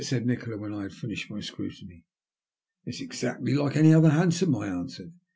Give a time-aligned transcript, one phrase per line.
[0.03, 2.03] said Nikola, when I had finished my scrutiny."
[2.87, 5.13] It*s exactly like any other hansom," I answered.